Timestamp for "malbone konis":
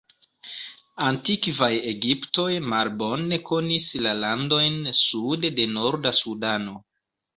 2.73-3.87